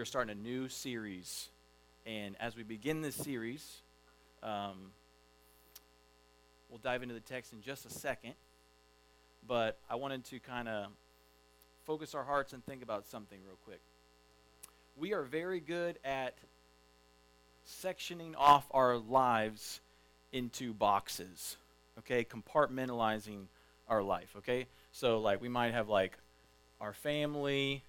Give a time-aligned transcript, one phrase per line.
[0.00, 1.50] we're starting a new series.
[2.06, 3.82] And as we begin this series,
[4.42, 4.92] um,
[6.70, 8.32] we'll dive into the text in just a second.
[9.46, 10.86] But I wanted to kind of
[11.84, 13.82] focus our hearts and think about something real quick.
[14.96, 16.32] We are very good at
[17.68, 19.82] sectioning off our lives
[20.32, 21.58] into boxes,
[21.98, 22.24] okay?
[22.24, 23.48] Compartmentalizing
[23.86, 24.66] our life, okay?
[24.92, 26.16] So, like, we might have, like,
[26.80, 27.84] our family,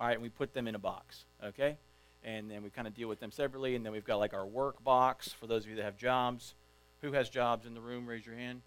[0.00, 1.76] all right, and we put them in a box, okay?
[2.24, 3.76] And then we kind of deal with them separately.
[3.76, 6.54] And then we've got, like, our work box for those of you that have jobs.
[7.02, 8.06] Who has jobs in the room?
[8.06, 8.62] Raise your hand.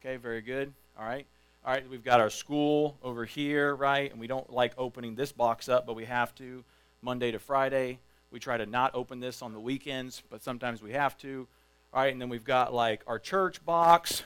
[0.00, 0.72] Okay, very good.
[0.98, 1.24] All right.
[1.64, 4.10] All right, we've got our school over here, right?
[4.10, 6.64] And we don't like opening this box up, but we have to
[7.00, 8.00] Monday to Friday.
[8.32, 11.46] We try to not open this on the weekends, but sometimes we have to.
[11.94, 14.24] All right, and then we've got like our church box,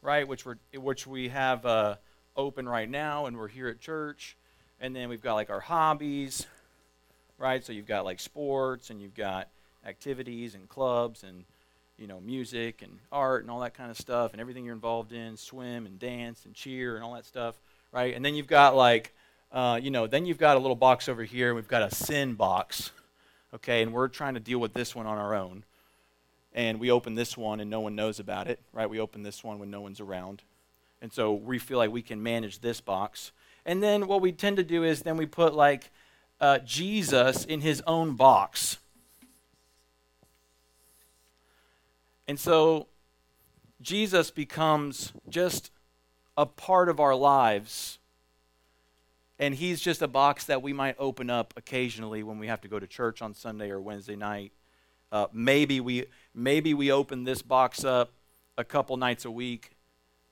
[0.00, 1.96] right, which we're which we have uh,
[2.36, 4.38] open right now, and we're here at church.
[4.80, 6.46] And then we've got like our hobbies,
[7.38, 7.64] right?
[7.64, 9.48] So you've got like sports, and you've got
[9.86, 11.44] activities and clubs, and
[11.98, 15.12] you know, music and art and all that kind of stuff and everything you're involved
[15.12, 17.54] in, swim and dance and cheer and all that stuff,
[17.92, 18.14] right?
[18.14, 19.14] And then you've got like,
[19.52, 21.54] uh, you know, then you've got a little box over here.
[21.54, 22.90] We've got a sin box,
[23.54, 23.82] okay?
[23.82, 25.64] And we're trying to deal with this one on our own.
[26.52, 28.88] And we open this one and no one knows about it, right?
[28.88, 30.42] We open this one when no one's around.
[31.00, 33.32] And so we feel like we can manage this box.
[33.66, 35.90] And then what we tend to do is then we put like
[36.40, 38.78] uh, Jesus in his own box
[42.26, 42.88] And so
[43.80, 45.70] Jesus becomes just
[46.36, 47.98] a part of our lives.
[49.38, 52.68] And he's just a box that we might open up occasionally when we have to
[52.68, 54.52] go to church on Sunday or Wednesday night.
[55.12, 58.12] Uh, maybe we maybe we open this box up
[58.56, 59.72] a couple nights a week,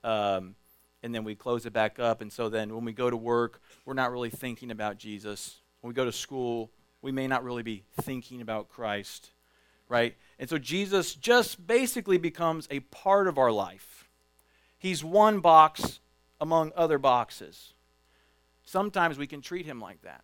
[0.03, 0.55] um,
[1.03, 2.21] and then we close it back up.
[2.21, 5.57] And so then when we go to work, we're not really thinking about Jesus.
[5.81, 9.31] When we go to school, we may not really be thinking about Christ,
[9.89, 10.15] right?
[10.39, 14.09] And so Jesus just basically becomes a part of our life.
[14.79, 16.01] He's one box
[16.41, 17.73] among other boxes.
[18.65, 20.23] Sometimes we can treat him like that.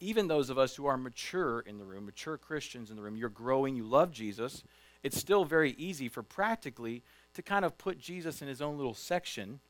[0.00, 3.16] Even those of us who are mature in the room, mature Christians in the room,
[3.16, 4.62] you're growing, you love Jesus,
[5.02, 7.02] it's still very easy for practically
[7.34, 9.60] to kind of put Jesus in his own little section.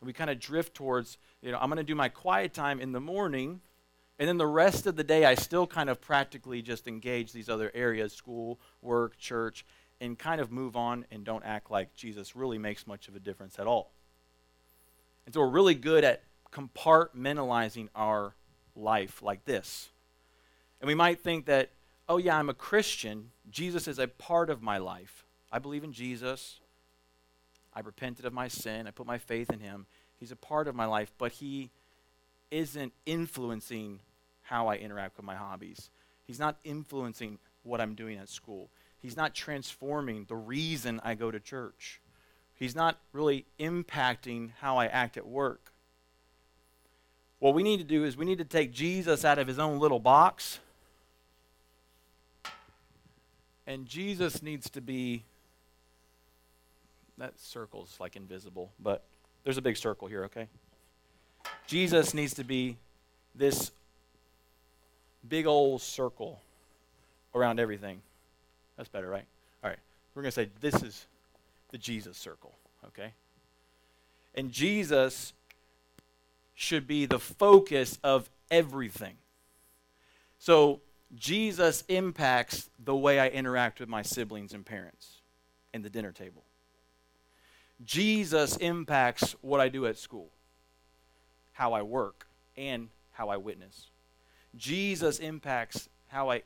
[0.00, 2.80] And we kind of drift towards, you know, I'm going to do my quiet time
[2.80, 3.60] in the morning
[4.18, 7.48] and then the rest of the day, I still kind of practically just engage these
[7.48, 9.64] other areas school, work, church
[10.00, 13.20] and kind of move on and don't act like Jesus really makes much of a
[13.20, 13.92] difference at all.
[15.24, 18.34] And so we're really good at compartmentalizing our
[18.76, 19.90] life like this.
[20.80, 21.70] And we might think that,
[22.08, 23.30] oh, yeah, I'm a Christian.
[23.50, 25.24] Jesus is a part of my life.
[25.50, 26.60] I believe in Jesus.
[27.74, 28.86] I repented of my sin.
[28.86, 29.86] I put my faith in him.
[30.18, 31.70] He's a part of my life, but he
[32.50, 34.00] isn't influencing
[34.42, 35.90] how I interact with my hobbies.
[36.26, 38.70] He's not influencing what I'm doing at school.
[39.00, 42.00] He's not transforming the reason I go to church.
[42.54, 45.72] He's not really impacting how I act at work.
[47.40, 49.78] What we need to do is we need to take Jesus out of his own
[49.78, 50.60] little box.
[53.66, 55.24] And Jesus needs to be
[57.18, 59.04] that circle's like invisible, but
[59.44, 60.48] there's a big circle here, okay?
[61.66, 62.76] Jesus needs to be
[63.34, 63.70] this
[65.28, 66.40] big old circle
[67.34, 68.00] around everything.
[68.76, 69.24] That's better, right?
[69.62, 69.78] All right.
[70.14, 71.06] We're going to say this is
[71.70, 72.52] the Jesus circle,
[72.86, 73.12] okay?
[74.34, 75.32] And Jesus
[76.54, 79.14] should be the focus of everything.
[80.38, 80.80] So,
[81.16, 85.20] Jesus impacts the way I interact with my siblings and parents
[85.72, 86.42] and the dinner table.
[87.82, 90.28] Jesus impacts what I do at school
[91.54, 92.26] how I work
[92.56, 93.88] and how I witness.
[94.56, 96.42] Jesus impacts how I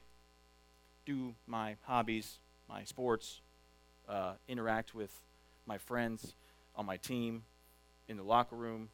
[1.07, 3.41] do my hobbies, my sports,
[4.07, 5.11] uh, interact with
[5.67, 6.35] my friends
[6.77, 7.43] on my team,
[8.09, 8.89] in the locker room.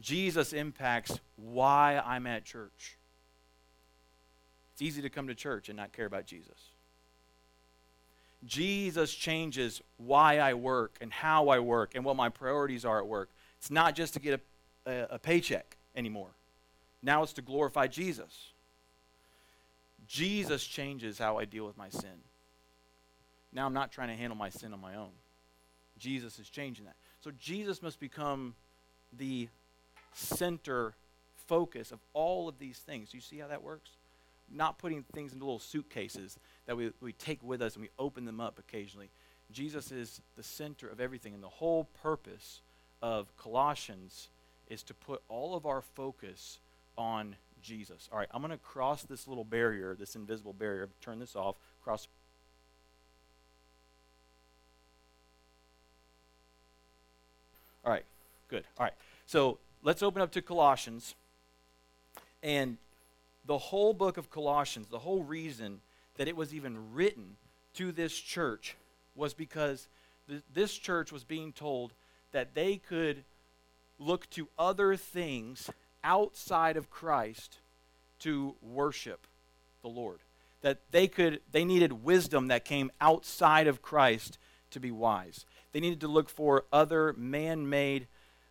[0.00, 2.96] Jesus impacts why I'm at church.
[4.72, 6.70] It's easy to come to church and not care about Jesus.
[8.46, 13.06] Jesus changes why I work and how I work and what my priorities are at
[13.06, 13.30] work.
[13.58, 14.40] It's not just to get a
[14.86, 16.30] a, a paycheck anymore.
[17.02, 18.52] Now it's to glorify Jesus.
[20.06, 22.22] Jesus changes how I deal with my sin.
[23.52, 25.12] Now I'm not trying to handle my sin on my own.
[25.98, 26.96] Jesus is changing that.
[27.20, 28.54] So Jesus must become
[29.16, 29.48] the
[30.12, 30.94] center
[31.46, 33.10] focus of all of these things.
[33.10, 33.90] Do you see how that works?
[34.54, 38.24] Not putting things into little suitcases that we, we take with us and we open
[38.24, 39.10] them up occasionally.
[39.50, 41.34] Jesus is the center of everything.
[41.34, 42.60] And the whole purpose
[43.02, 44.28] of Colossians
[44.68, 46.58] is to put all of our focus
[46.96, 48.08] on Jesus.
[48.12, 50.88] All right, I'm going to cross this little barrier, this invisible barrier.
[51.00, 51.56] Turn this off.
[51.82, 52.08] Cross.
[57.84, 58.04] All right,
[58.48, 58.64] good.
[58.78, 58.94] All right,
[59.26, 61.14] so let's open up to Colossians.
[62.42, 62.76] And
[63.46, 65.80] the whole book of Colossians, the whole reason
[66.16, 67.36] that it was even written
[67.74, 68.76] to this church
[69.14, 69.88] was because
[70.28, 71.92] th- this church was being told
[72.32, 73.24] that they could
[73.98, 75.70] look to other things
[76.02, 77.58] outside of Christ
[78.20, 79.26] to worship
[79.82, 80.20] the Lord.
[80.62, 84.38] That they could they needed wisdom that came outside of Christ
[84.70, 85.44] to be wise.
[85.72, 88.06] They needed to look for other man-made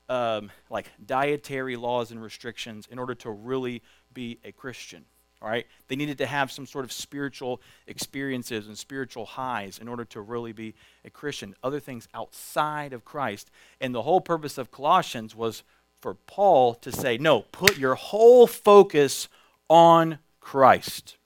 [0.09, 3.81] um, like dietary laws and restrictions in order to really
[4.13, 5.05] be a Christian.
[5.41, 5.67] All right?
[5.89, 10.21] They needed to have some sort of spiritual experiences and spiritual highs in order to
[10.21, 10.73] really be
[11.03, 11.53] a Christian.
[11.61, 13.51] Other things outside of Christ.
[13.81, 15.63] And the whole purpose of Colossians was
[15.99, 19.27] for Paul to say, no, put your whole focus
[19.69, 21.17] on Christ.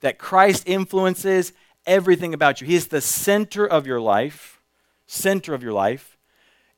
[0.00, 1.52] That Christ influences
[1.86, 2.66] everything about you.
[2.66, 4.60] He is the center of your life,
[5.06, 6.16] center of your life,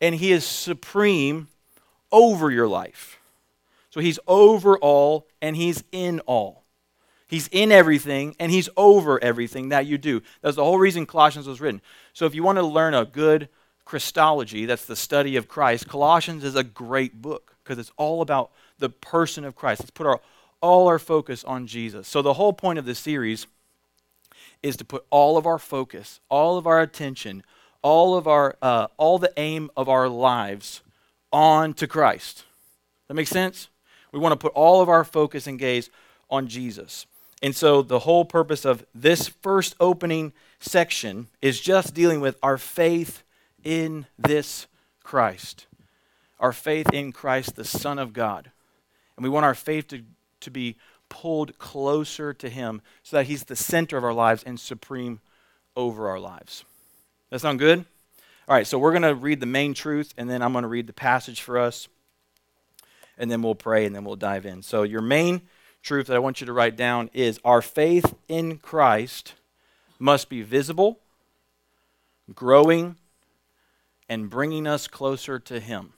[0.01, 1.49] and He is supreme
[2.11, 3.19] over your life.
[3.93, 6.63] So He's over all and He's in all.
[7.33, 10.21] He's in everything and he's over everything that you do.
[10.43, 11.81] That's the whole reason Colossians was written.
[12.13, 13.49] So if you want to learn a good
[13.87, 18.51] Christology, that's the study of Christ, Colossians is a great book because it's all about
[18.79, 19.81] the person of Christ.
[19.81, 20.21] Let's put our,
[20.61, 22.07] all our focus on Jesus.
[22.07, 23.47] So the whole point of this series
[24.63, 27.45] is to put all of our focus, all of our attention,
[27.81, 30.83] all of our, uh, all the aim of our lives
[31.33, 32.45] on to Christ.
[33.09, 33.71] That makes sense?
[34.13, 35.91] We want to put all of our focus and gaze
[36.31, 37.07] on Jesus.
[37.43, 42.57] And so the whole purpose of this first opening section is just dealing with our
[42.57, 43.23] faith
[43.65, 44.67] in this
[45.03, 45.67] Christ.
[46.39, 48.51] Our faith in Christ, the Son of God.
[49.17, 50.03] And we want our faith to,
[50.41, 50.77] to be
[51.09, 55.21] pulled closer to Him so that He's the center of our lives and supreme
[55.77, 56.65] over our lives.
[57.31, 57.85] That sound good?
[58.49, 60.69] All right, so we're going to read the main truth, and then I'm going to
[60.69, 61.89] read the passage for us,
[63.19, 64.63] and then we'll pray, and then we'll dive in.
[64.63, 65.43] So, your main
[65.83, 69.35] truth that I want you to write down is our faith in Christ
[69.99, 70.99] must be visible,
[72.35, 72.97] growing,
[74.09, 75.93] and bringing us closer to Him.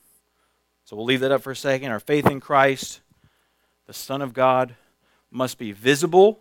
[0.84, 1.90] So we'll leave that up for a second.
[1.90, 3.00] Our faith in Christ,
[3.86, 4.76] the Son of God,
[5.30, 6.38] must be visible,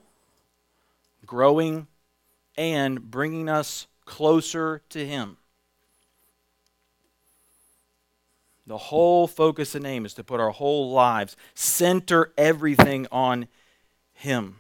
[1.25, 1.87] growing,
[2.57, 5.37] and bringing us closer to Him.
[8.65, 13.47] The whole focus and aim is to put our whole lives, center everything on
[14.13, 14.59] him.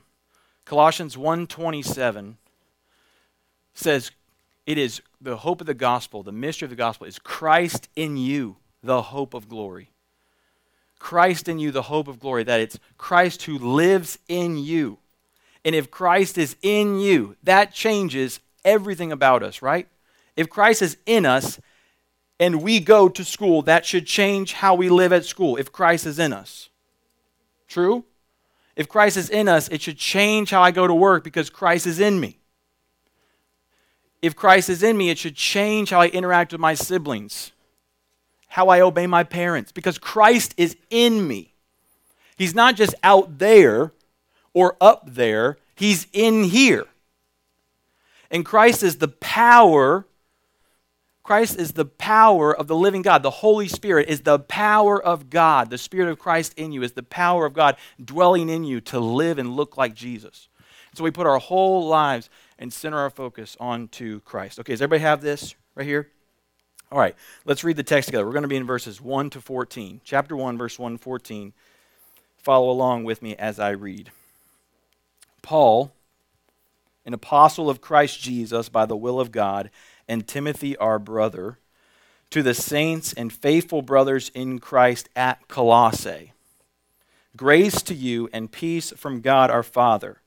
[0.65, 2.37] Colossians 1:27
[3.73, 4.11] says
[4.65, 8.17] it is the hope of the gospel, the mystery of the gospel is Christ in
[8.17, 9.89] you, the hope of glory.
[10.99, 14.99] Christ in you, the hope of glory, that it's Christ who lives in you.
[15.65, 19.87] And if Christ is in you, that changes everything about us, right?
[20.37, 21.59] If Christ is in us,
[22.43, 26.05] and we go to school, that should change how we live at school if Christ
[26.05, 26.67] is in us.
[27.69, 28.03] True?
[28.75, 31.87] If Christ is in us, it should change how I go to work because Christ
[31.87, 32.39] is in me.
[34.21, 37.53] If Christ is in me, it should change how I interact with my siblings,
[38.49, 41.53] how I obey my parents, because Christ is in me.
[42.35, 43.93] He's not just out there
[44.53, 46.87] or up there, He's in here.
[48.29, 50.07] And Christ is the power
[51.23, 53.23] Christ is the power of the living God.
[53.23, 55.69] The Holy Spirit is the power of God.
[55.69, 58.99] The Spirit of Christ in you is the power of God dwelling in you to
[58.99, 60.49] live and look like Jesus.
[60.93, 64.59] So we put our whole lives and center our focus onto Christ.
[64.59, 66.09] Okay, does everybody have this right here?
[66.91, 67.15] All right,
[67.45, 68.25] let's read the text together.
[68.25, 70.01] We're going to be in verses 1 to 14.
[70.03, 71.53] Chapter 1, verse 1 to 14.
[72.37, 74.11] Follow along with me as I read.
[75.41, 75.93] Paul,
[77.05, 79.71] an apostle of Christ Jesus by the will of God,
[80.07, 81.57] and Timothy, our brother,
[82.29, 86.33] to the saints and faithful brothers in Christ at Colossae.
[87.35, 90.21] Grace to you and peace from God our Father.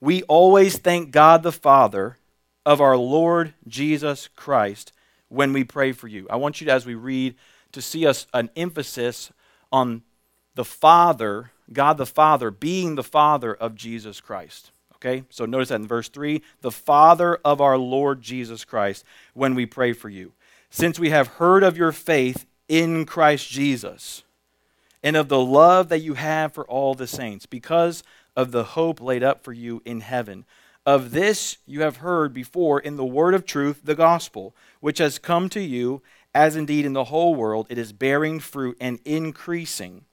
[0.00, 2.16] We always thank God the Father
[2.64, 4.92] of our Lord Jesus Christ
[5.28, 6.26] when we pray for you.
[6.30, 7.34] I want you, to, as we read,
[7.72, 9.32] to see us an emphasis
[9.70, 10.02] on
[10.54, 14.70] the Father, God the Father, being the Father of Jesus Christ.
[15.04, 15.24] Okay?
[15.30, 19.04] So notice that in verse 3 the Father of our Lord Jesus Christ,
[19.34, 20.32] when we pray for you.
[20.70, 24.22] Since we have heard of your faith in Christ Jesus
[25.02, 28.04] and of the love that you have for all the saints, because
[28.36, 30.44] of the hope laid up for you in heaven.
[30.86, 35.18] Of this you have heard before in the word of truth, the gospel, which has
[35.18, 36.00] come to you,
[36.34, 40.04] as indeed in the whole world it is bearing fruit and increasing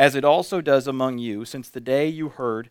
[0.00, 2.70] as it also does among you, since the day you heard,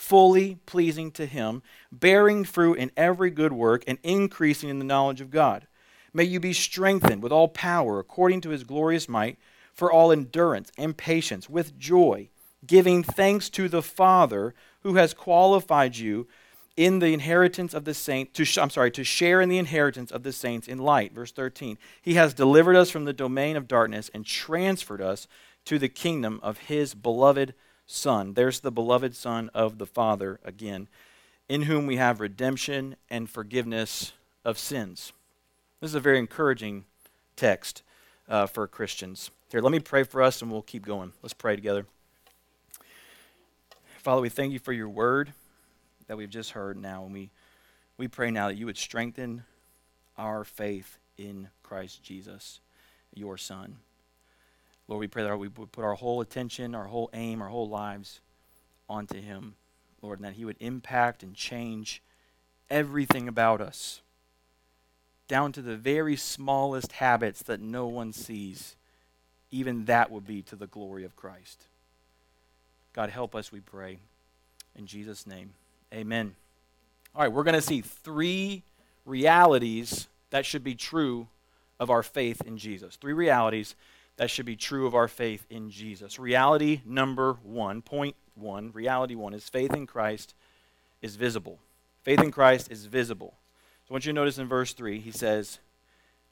[0.00, 5.20] fully pleasing to him, bearing fruit in every good work and increasing in the knowledge
[5.20, 5.66] of God.
[6.12, 9.38] May you be strengthened with all power according to his glorious might
[9.74, 12.30] for all endurance and patience with joy,
[12.66, 16.26] giving thanks to the Father who has qualified you
[16.76, 20.22] in the inheritance of the saints to I'm sorry to share in the inheritance of
[20.22, 24.08] the saints in light verse 13 he has delivered us from the domain of darkness
[24.14, 25.26] and transferred us
[25.64, 27.54] to the kingdom of his beloved
[27.90, 30.88] son there's the beloved son of the father again
[31.48, 34.12] in whom we have redemption and forgiveness
[34.44, 35.12] of sins
[35.80, 36.84] this is a very encouraging
[37.36, 37.82] text
[38.28, 41.56] uh, for christians here let me pray for us and we'll keep going let's pray
[41.56, 41.86] together
[43.98, 45.32] father we thank you for your word
[46.10, 47.04] that we've just heard now.
[47.04, 47.30] And we,
[47.96, 49.44] we pray now that you would strengthen
[50.18, 52.58] our faith in Christ Jesus,
[53.14, 53.76] your Son.
[54.90, 57.68] Lord, we pray that we would put our whole attention, our whole aim, our whole
[57.68, 58.18] lives
[58.88, 59.54] onto Him,
[60.02, 62.02] Lord, and that He would impact and change
[62.68, 64.02] everything about us,
[65.28, 68.74] down to the very smallest habits that no one sees.
[69.52, 71.66] Even that would be to the glory of Christ.
[72.92, 73.98] God, help us, we pray.
[74.76, 75.50] In Jesus' name.
[75.94, 76.34] Amen.
[77.14, 78.64] All right, we're going to see three
[79.06, 81.28] realities that should be true
[81.78, 82.96] of our faith in Jesus.
[82.96, 83.76] Three realities
[84.20, 86.18] that should be true of our faith in Jesus.
[86.18, 90.34] Reality number one, point one, reality one is faith in Christ
[91.00, 91.58] is visible.
[92.02, 93.32] Faith in Christ is visible.
[93.86, 95.58] So I want you to notice in verse 3, he says,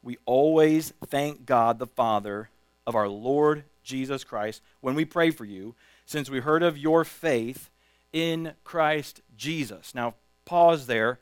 [0.03, 2.51] We always thank God the Father
[2.87, 7.05] of our Lord Jesus Christ when we pray for you, since we heard of your
[7.07, 7.71] faith
[8.13, 9.95] in Christ Jesus.
[9.95, 10.13] Now,
[10.45, 11.21] pause there.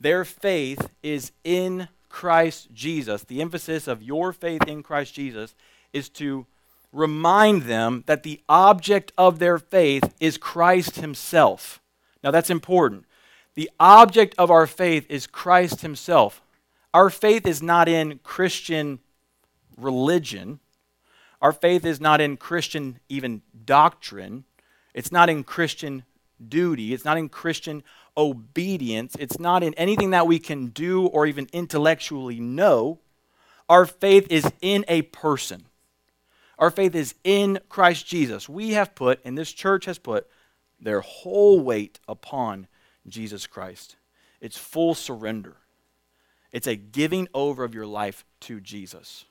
[0.00, 3.24] Their faith is in Christ Jesus.
[3.24, 5.54] The emphasis of your faith in Christ Jesus
[5.92, 6.46] is to
[6.92, 11.80] remind them that the object of their faith is Christ Himself.
[12.22, 13.04] Now, that's important.
[13.54, 16.42] The object of our faith is Christ Himself.
[16.94, 19.00] Our faith is not in Christian
[19.76, 20.60] religion.
[21.40, 24.44] Our faith is not in Christian even doctrine.
[24.94, 26.04] It's not in Christian
[26.48, 26.92] duty.
[26.92, 27.82] It's not in Christian
[28.16, 29.16] obedience.
[29.18, 32.98] It's not in anything that we can do or even intellectually know.
[33.68, 35.66] Our faith is in a person.
[36.62, 38.48] Our faith is in Christ Jesus.
[38.48, 40.28] We have put, and this church has put,
[40.78, 42.68] their whole weight upon
[43.08, 43.96] Jesus Christ.
[44.40, 45.56] It's full surrender,
[46.52, 49.24] it's a giving over of your life to Jesus.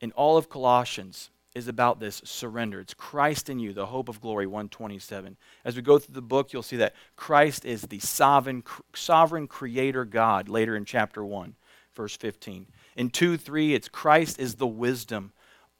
[0.00, 2.78] In all of Colossians, is about this surrender.
[2.78, 5.36] It's Christ in you, the hope of glory, 127.
[5.64, 8.62] As we go through the book, you'll see that Christ is the sovereign,
[8.94, 11.56] sovereign creator God, later in chapter 1,
[11.96, 12.68] verse 15.
[12.94, 15.32] In 2 3, it's Christ is the wisdom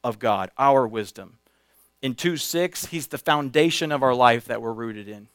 [0.08, 1.38] of God, our wisdom.
[2.00, 5.28] In 2 6, he's the foundation of our life that we're rooted in.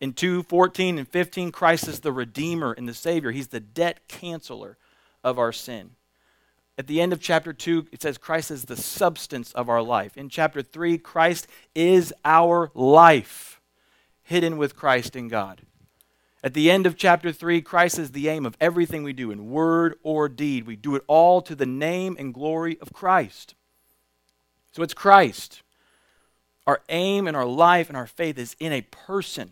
[0.00, 3.30] In 2 14 and 15, Christ is the Redeemer and the Savior.
[3.30, 4.76] He's the debt canceller
[5.24, 5.90] of our sin.
[6.76, 10.16] At the end of chapter 2, it says Christ is the substance of our life.
[10.16, 13.60] In chapter 3, Christ is our life,
[14.22, 15.62] hidden with Christ in God.
[16.44, 19.50] At the end of chapter 3, Christ is the aim of everything we do in
[19.50, 20.68] word or deed.
[20.68, 23.56] We do it all to the name and glory of Christ.
[24.78, 25.62] So it's Christ.
[26.64, 29.50] Our aim and our life and our faith is in a person,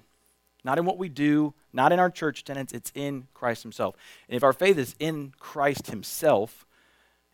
[0.62, 3.96] not in what we do, not in our church attendance, it's in Christ Himself.
[4.28, 6.64] And if our faith is in Christ Himself,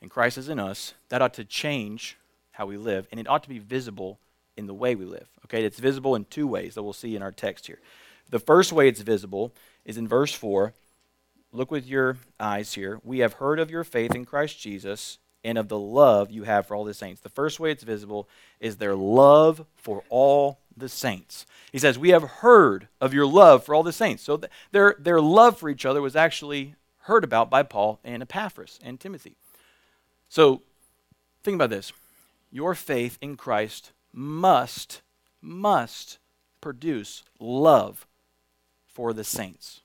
[0.01, 2.17] and Christ is in us, that ought to change
[2.53, 4.19] how we live, and it ought to be visible
[4.57, 5.29] in the way we live.
[5.45, 7.79] Okay, it's visible in two ways that we'll see in our text here.
[8.31, 9.53] The first way it's visible
[9.85, 10.73] is in verse 4.
[11.53, 13.01] Look with your eyes here.
[13.05, 16.67] We have heard of your faith in Christ Jesus and of the love you have
[16.67, 17.21] for all the saints.
[17.21, 18.29] The first way it's visible
[18.61, 21.47] is their love for all the saints.
[21.73, 24.23] He says, We have heard of your love for all the saints.
[24.23, 28.23] So th- their, their love for each other was actually heard about by Paul and
[28.23, 29.37] Epaphras and Timothy.
[30.29, 30.63] So
[31.43, 31.93] think about this.
[32.51, 35.03] Your faith in Christ must,
[35.41, 36.19] must
[36.61, 38.07] produce love
[38.87, 39.81] for the saints.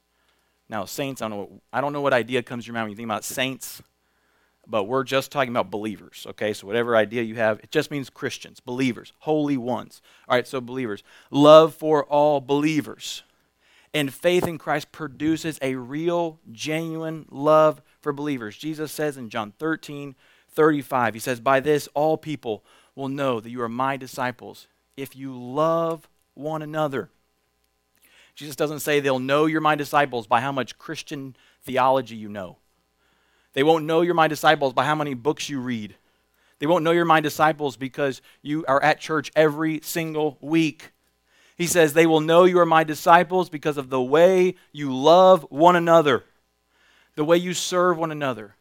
[0.70, 2.92] Now, saints, I don't know, I don't know what idea comes to your mind when
[2.92, 3.82] you think about saints,
[4.70, 6.54] but we're just talking about believers, okay?
[6.54, 10.02] So whatever idea you have, it just means Christians, believers, holy ones.
[10.28, 11.04] All right, so believers.
[11.32, 13.24] Love for all believers.
[13.94, 18.58] And faith in Christ produces a real, genuine love for believers.
[18.58, 20.16] Jesus says in John 13,
[20.50, 22.64] 35, he says, By this all people
[22.96, 27.10] will know that you are my disciples if you love one another.
[28.36, 32.58] Jesus doesn't say they'll know you're my disciples by how much Christian theology you know.
[33.58, 35.96] They won't know you're my disciples by how many books you read.
[36.60, 40.92] They won't know you're my disciples because you are at church every single week.
[41.56, 45.44] He says, They will know you are my disciples because of the way you love
[45.50, 46.24] one another,
[47.16, 48.54] the way you serve one another,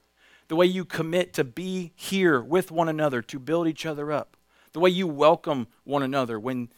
[0.49, 4.35] the way you commit to be here with one another, to build each other up,
[4.73, 6.71] the way you welcome one another when,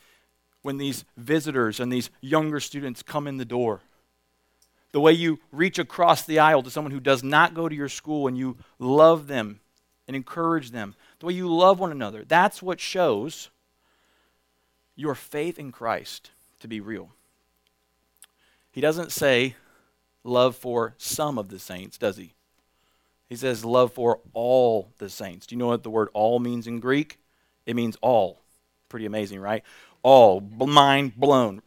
[0.63, 3.83] when these visitors and these younger students come in the door
[4.93, 7.89] the way you reach across the aisle to someone who does not go to your
[7.89, 9.61] school and you love them
[10.07, 12.25] and encourage them, the way you love one another.
[12.27, 13.51] That's what shows
[14.97, 16.31] your faith in Christ
[16.61, 17.11] to be real.
[18.71, 19.55] He doesn't say
[20.25, 22.35] love for some of the saints, does he?
[23.29, 25.47] He says love for all the saints.
[25.47, 27.19] Do you know what the word all means in Greek?
[27.67, 28.41] It means all.
[28.89, 29.63] Pretty amazing, right?
[30.03, 31.61] All, mind blown.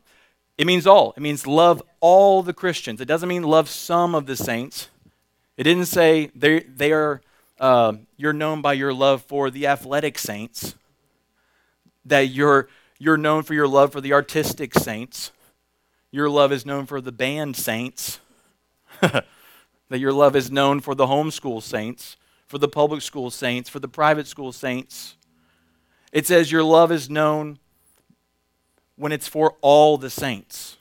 [0.58, 1.14] It means all.
[1.18, 3.02] It means love all the Christians.
[3.02, 4.90] It doesn't mean love some of the saints.
[5.58, 7.22] It didn't say they, they are,
[7.60, 10.76] uh, you're known by your love for the athletic saints,
[12.06, 12.68] that you're,
[13.00, 15.32] you're known for your love for the artistic saints,
[16.12, 18.20] your love is known for the band saints,
[19.02, 19.26] that
[19.92, 22.18] your love is known for the homeschool saints,
[22.48, 25.16] for the public school saints, for the private school saints.
[26.12, 27.60] It says your love is known
[29.02, 30.78] when it's for all the saints?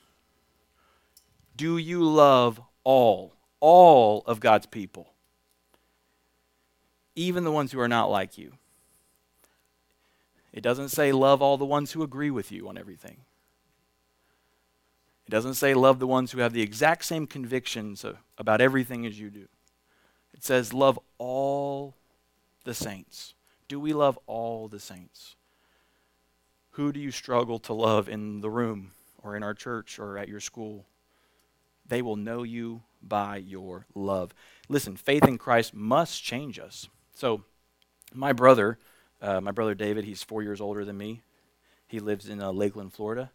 [1.57, 5.15] Do you love all, all of God's people?
[7.17, 8.53] Even the ones who are not like you.
[10.53, 13.17] It doesn't say love all the ones who agree with you on everything.
[15.27, 18.05] It doesn't say love the ones who have the exact same convictions
[18.37, 19.47] about everything as you do.
[20.35, 21.95] It says love all
[22.65, 23.33] the saints.
[23.67, 25.37] Do we love all the saints?
[26.73, 30.28] Who do you struggle to love in the room or in our church or at
[30.28, 30.87] your school?
[31.87, 34.33] They will know you by your love.
[34.69, 36.89] Listen, faith in Christ must change us.
[37.15, 37.43] So,
[38.15, 38.78] my brother,
[39.21, 41.23] uh, my brother David, he's four years older than me.
[41.87, 43.30] He lives in uh, Lakeland, Florida.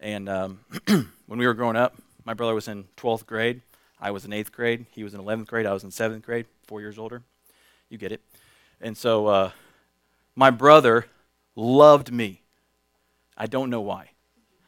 [0.00, 0.60] And um,
[1.26, 3.62] when we were growing up, my brother was in 12th grade.
[4.00, 4.86] I was in 8th grade.
[4.90, 5.66] He was in 11th grade.
[5.66, 7.22] I was in 7th grade, four years older.
[7.88, 8.20] You get it.
[8.80, 9.50] And so uh,
[10.36, 11.06] my brother
[11.56, 12.42] loved me.
[13.38, 14.10] I don't know why.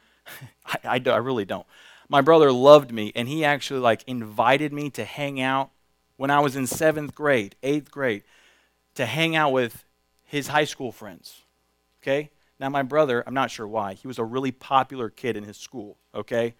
[0.65, 1.67] I, I, I really don't.
[2.09, 5.69] My brother loved me, and he actually like invited me to hang out
[6.17, 8.23] when I was in seventh grade, eighth grade,
[8.95, 9.85] to hang out with
[10.25, 11.41] his high school friends.
[12.01, 12.29] Okay?
[12.59, 15.57] Now, my brother, I'm not sure why, he was a really popular kid in his
[15.57, 15.97] school.
[16.13, 16.53] Okay?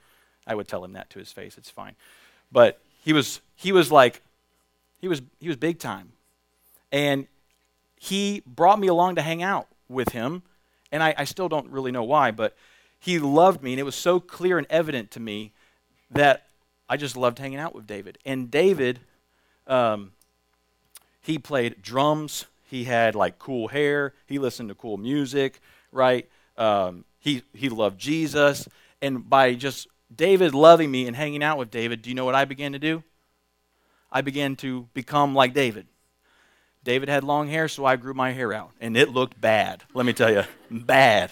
[0.47, 1.57] I would tell him that to his face.
[1.57, 1.95] It's fine.
[2.51, 4.21] But he was, he was like,
[4.99, 6.13] he was, he was big time.
[6.91, 7.27] And
[7.95, 10.43] he brought me along to hang out with him
[10.91, 12.55] and I, I still don't really know why, but
[12.99, 15.53] he loved me, and it was so clear and evident to me
[16.11, 16.47] that
[16.87, 18.17] I just loved hanging out with David.
[18.25, 18.99] And David,
[19.65, 20.11] um,
[21.21, 22.45] he played drums.
[22.69, 24.13] He had like cool hair.
[24.27, 26.29] He listened to cool music, right?
[26.57, 28.67] Um, he he loved Jesus,
[29.01, 32.35] and by just David loving me and hanging out with David, do you know what
[32.35, 33.03] I began to do?
[34.11, 35.87] I began to become like David.
[36.83, 38.71] David had long hair, so I grew my hair out.
[38.81, 40.43] And it looked bad, let me tell you.
[40.71, 41.31] bad.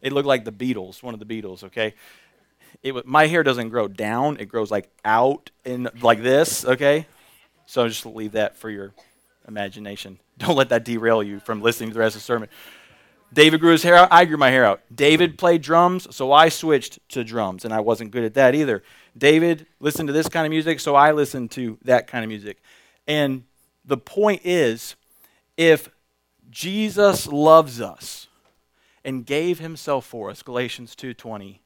[0.00, 1.94] It looked like the Beatles, one of the Beatles, okay?
[2.82, 7.06] It, was, my hair doesn't grow down, it grows like out in like this, okay?
[7.66, 8.92] So just leave that for your
[9.46, 10.18] imagination.
[10.38, 12.48] Don't let that derail you from listening to the rest of the sermon.
[13.32, 14.82] David grew his hair out, I grew my hair out.
[14.94, 18.82] David played drums, so I switched to drums, and I wasn't good at that either.
[19.16, 22.60] David listened to this kind of music, so I listened to that kind of music.
[23.06, 23.44] And
[23.84, 24.96] the point is
[25.56, 25.88] if
[26.50, 28.28] Jesus loves us
[29.04, 31.60] and gave himself for us, Galatians 2:20,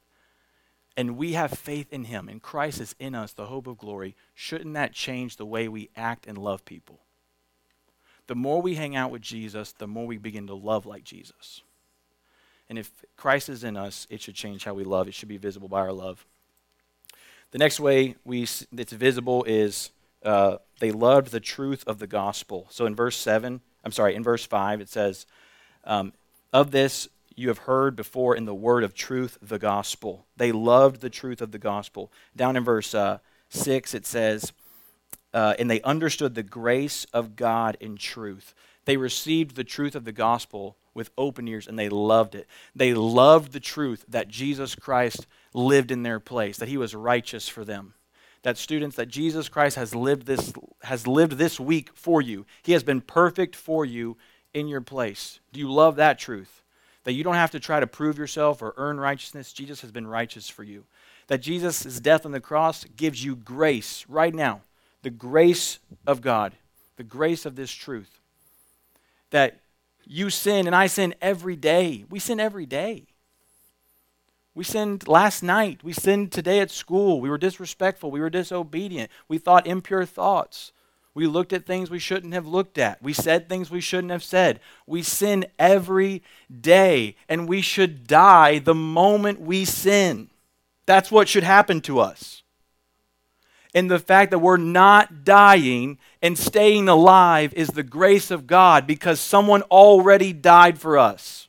[0.97, 4.17] and we have faith in him and Christ is in us, the hope of glory,
[4.35, 7.01] shouldn't that change the way we act and love people?
[8.27, 11.63] The more we hang out with Jesus, the more we begin to love like Jesus.
[12.69, 15.07] And if Christ is in us, it should change how we love.
[15.07, 16.27] It should be visible by our love.
[17.53, 19.91] The next way we, it's visible is
[20.27, 22.67] uh, they loved the truth of the gospel.
[22.71, 25.25] So in verse 7, I'm sorry, in verse 5, it says,
[25.85, 26.13] um,
[26.53, 30.27] Of this you have heard before in the word of truth, the gospel.
[30.37, 32.11] They loved the truth of the gospel.
[32.35, 33.19] Down in verse uh,
[33.51, 34.53] 6, it says,
[35.33, 38.55] uh, and they understood the grace of God in truth.
[38.87, 42.47] They received the truth of the gospel with open ears and they loved it.
[42.75, 47.49] They loved the truth that Jesus Christ lived in their place, that he was righteous
[47.49, 47.95] for them.
[48.43, 52.47] That students that Jesus Christ has lived this has lived this week for you.
[52.63, 54.17] He has been perfect for you
[54.55, 55.41] in your place.
[55.53, 56.63] Do you love that truth?
[57.05, 59.53] That you don't have to try to prove yourself or earn righteousness.
[59.53, 60.85] Jesus has been righteous for you.
[61.29, 64.61] That Jesus' death on the cross gives you grace right now.
[65.03, 66.55] The grace of God,
[66.97, 68.19] the grace of this truth.
[69.31, 69.61] That
[70.05, 72.05] you sin and I sin every day.
[72.09, 73.07] We sin every day.
[74.57, 75.85] We sinned last night.
[75.85, 77.21] We sinned today at school.
[77.21, 78.11] We were disrespectful.
[78.11, 79.11] We were disobedient.
[79.29, 80.73] We thought impure thoughts.
[81.13, 83.03] We looked at things we shouldn't have looked at.
[83.03, 84.61] We said things we shouldn't have said.
[84.87, 86.23] We sin every
[86.59, 90.31] day, and we should die the moment we sin.
[90.87, 92.43] That's what should happen to us.
[93.75, 98.87] And the fact that we're not dying and staying alive is the grace of God
[98.87, 101.46] because someone already died for us.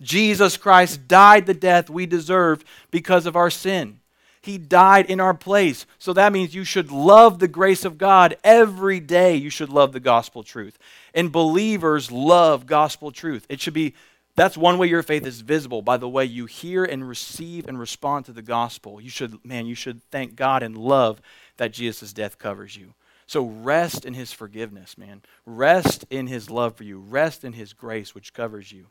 [0.00, 4.00] Jesus Christ died the death we deserved because of our sin.
[4.42, 5.86] He died in our place.
[5.98, 9.34] So that means you should love the grace of God every day.
[9.34, 10.78] You should love the gospel truth.
[11.14, 13.44] And believers love gospel truth.
[13.48, 13.94] It should be
[14.36, 17.78] that's one way your faith is visible by the way you hear and receive and
[17.78, 19.00] respond to the gospel.
[19.00, 21.20] You should man, you should thank God and love
[21.56, 22.94] that Jesus' death covers you.
[23.26, 25.22] So rest in his forgiveness, man.
[25.44, 27.00] Rest in his love for you.
[27.00, 28.86] Rest in his grace which covers you.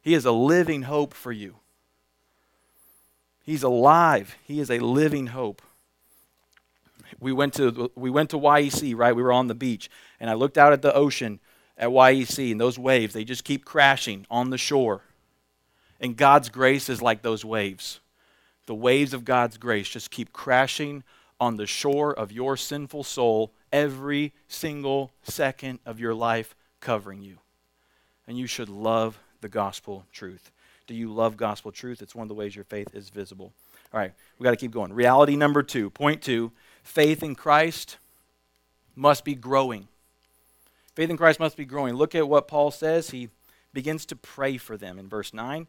[0.00, 1.56] He is a living hope for you.
[3.42, 4.36] He's alive.
[4.44, 5.62] He is a living hope.
[7.20, 9.16] We went to we went to YEC, right?
[9.16, 11.40] We were on the beach, and I looked out at the ocean
[11.78, 15.02] at YEC, and those waves, they just keep crashing on the shore.
[16.00, 18.00] And God's grace is like those waves.
[18.66, 21.02] The waves of God's grace just keep crashing
[21.40, 27.38] on the shore of your sinful soul every single second of your life, covering you.
[28.26, 30.50] And you should love the gospel truth.
[30.86, 32.02] Do you love gospel truth?
[32.02, 33.52] It's one of the ways your faith is visible.
[33.92, 34.92] All right, we got to keep going.
[34.92, 37.98] Reality number two, point two faith in Christ
[38.96, 39.88] must be growing.
[40.94, 41.94] Faith in Christ must be growing.
[41.94, 43.10] Look at what Paul says.
[43.10, 43.28] He
[43.72, 45.68] begins to pray for them in verse 9.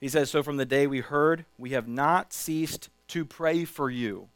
[0.00, 3.90] He says, So from the day we heard, we have not ceased to pray for
[3.90, 4.28] you,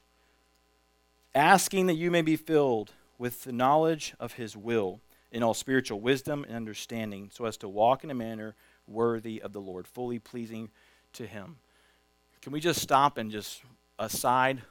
[1.35, 6.01] asking that you may be filled with the knowledge of his will in all spiritual
[6.01, 8.55] wisdom and understanding, so as to walk in a manner
[8.87, 10.71] worthy of the Lord, fully pleasing
[11.15, 11.57] to Him.
[12.41, 13.63] Can we just stop and just
[13.99, 14.63] a side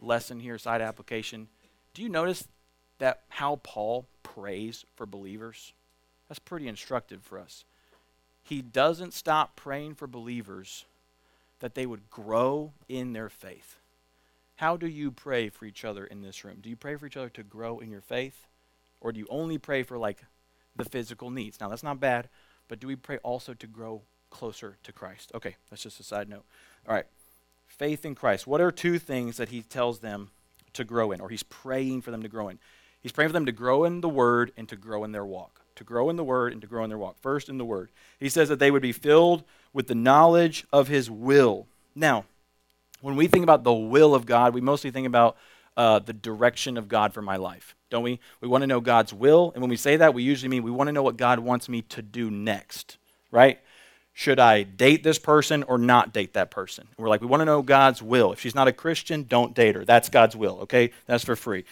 [0.00, 1.48] lesson here, side application?
[1.94, 2.46] Do you notice
[2.98, 5.72] that how Paul prays for believers?
[6.28, 7.64] That's pretty instructive for us.
[8.42, 10.84] He doesn't stop praying for believers
[11.60, 13.76] that they would grow in their faith.
[14.56, 16.58] How do you pray for each other in this room?
[16.60, 18.46] Do you pray for each other to grow in your faith?
[19.00, 20.22] Or do you only pray for like
[20.76, 21.60] the physical needs?
[21.60, 22.28] Now, that's not bad,
[22.70, 25.32] but do we pray also to grow closer to Christ?
[25.34, 26.44] Okay, that's just a side note.
[26.88, 27.04] All right,
[27.66, 28.46] faith in Christ.
[28.46, 30.30] What are two things that he tells them
[30.74, 32.60] to grow in, or he's praying for them to grow in?
[33.00, 35.62] He's praying for them to grow in the Word and to grow in their walk.
[35.76, 37.16] To grow in the Word and to grow in their walk.
[37.20, 37.90] First, in the Word.
[38.20, 41.66] He says that they would be filled with the knowledge of His will.
[41.96, 42.24] Now,
[43.00, 45.36] when we think about the will of God, we mostly think about
[45.76, 48.20] uh, the direction of God for my life don't we?
[48.40, 49.52] We want to know God's will.
[49.54, 51.68] And when we say that, we usually mean we want to know what God wants
[51.68, 52.96] me to do next,
[53.30, 53.60] right?
[54.12, 56.88] Should I date this person or not date that person?
[56.96, 58.32] we're like, we want to know God's will.
[58.32, 59.84] If she's not a Christian, don't date her.
[59.84, 60.90] That's God's will, okay?
[61.06, 61.64] That's for free.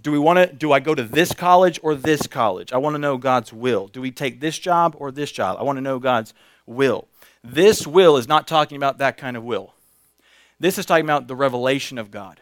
[0.00, 2.72] Do we want to do I go to this college or this college?
[2.72, 3.86] I want to know God's will.
[3.86, 5.58] Do we take this job or this job?
[5.60, 6.32] I want to know God's
[6.66, 7.06] will.
[7.44, 9.74] This will is not talking about that kind of will.
[10.58, 12.40] This is talking about the revelation of God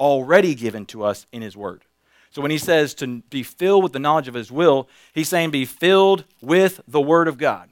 [0.00, 1.84] already given to us in his word.
[2.30, 5.50] So when he says to be filled with the knowledge of his will, he's saying
[5.50, 7.70] be filled with the word of God.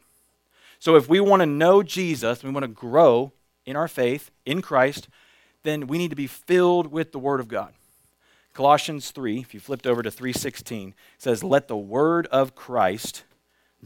[0.78, 3.32] So if we want to know Jesus, we want to grow
[3.64, 5.08] in our faith in Christ,
[5.62, 7.74] then we need to be filled with the word of God.
[8.54, 13.24] Colossians 3, if you flipped over to 3:16, says let the word of Christ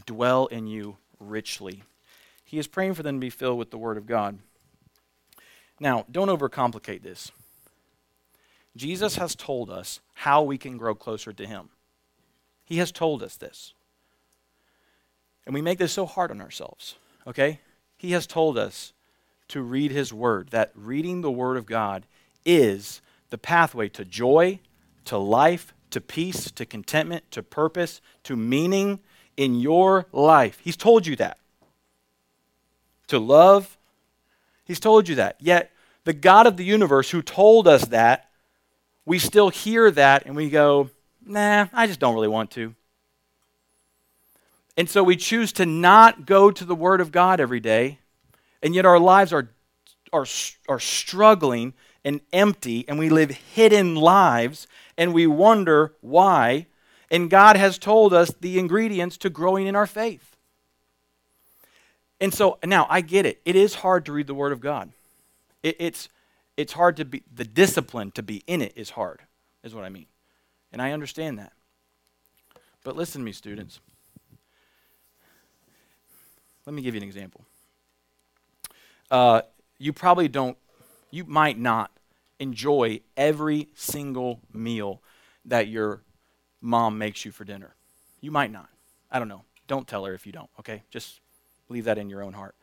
[0.05, 1.83] dwell in you richly.
[2.45, 4.39] He is praying for them to be filled with the word of God.
[5.79, 7.31] Now, don't overcomplicate this.
[8.75, 11.69] Jesus has told us how we can grow closer to Him.
[12.63, 13.73] He has told us this.
[15.45, 16.95] And we make this so hard on ourselves,
[17.27, 17.59] okay?
[17.97, 18.93] He has told us
[19.49, 22.05] to read His Word, that reading the Word of God
[22.45, 24.59] is the pathway to joy,
[25.05, 28.99] to life, to peace, to contentment, to purpose, to meaning
[29.35, 30.59] in your life.
[30.63, 31.37] He's told you that.
[33.07, 33.77] To love,
[34.63, 35.35] He's told you that.
[35.39, 35.71] Yet,
[36.05, 38.29] the God of the universe who told us that
[39.11, 40.89] we still hear that and we go,
[41.25, 42.73] nah, I just don't really want to.
[44.77, 47.99] And so we choose to not go to the Word of God every day,
[48.63, 49.49] and yet our lives are,
[50.13, 50.25] are,
[50.69, 51.73] are struggling
[52.05, 54.65] and empty, and we live hidden lives,
[54.97, 56.67] and we wonder why.
[57.11, 60.37] And God has told us the ingredients to growing in our faith.
[62.21, 63.41] And so now I get it.
[63.43, 64.89] It is hard to read the Word of God.
[65.63, 66.07] It, it's,
[66.57, 69.21] it's hard to be, the discipline to be in it is hard,
[69.63, 70.07] is what I mean.
[70.71, 71.53] And I understand that.
[72.83, 73.79] But listen to me, students.
[76.65, 77.45] Let me give you an example.
[79.09, 79.41] Uh,
[79.77, 80.57] you probably don't,
[81.09, 81.91] you might not
[82.39, 85.01] enjoy every single meal
[85.45, 86.01] that your
[86.61, 87.75] mom makes you for dinner.
[88.21, 88.69] You might not.
[89.11, 89.43] I don't know.
[89.67, 90.83] Don't tell her if you don't, okay?
[90.89, 91.19] Just
[91.69, 92.55] leave that in your own heart.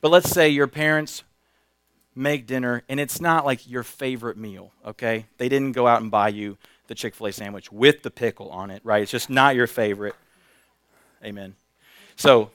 [0.00, 1.24] But let's say your parents
[2.14, 5.26] make dinner and it's not like your favorite meal, okay?
[5.38, 8.50] They didn't go out and buy you the Chick fil A sandwich with the pickle
[8.50, 9.02] on it, right?
[9.02, 10.16] It's just not your favorite.
[11.24, 11.54] Amen.
[12.16, 12.50] So,